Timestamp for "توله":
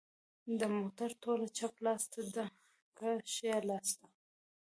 1.23-1.47